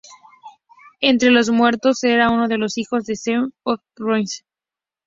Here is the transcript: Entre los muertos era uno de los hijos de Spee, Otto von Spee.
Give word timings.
Entre 1.01 1.29
los 1.29 1.51
muertos 1.51 2.03
era 2.03 2.31
uno 2.31 2.47
de 2.47 2.57
los 2.57 2.79
hijos 2.79 3.05
de 3.05 3.15
Spee, 3.15 3.51
Otto 3.61 3.85
von 4.03 4.25
Spee. 4.25 4.47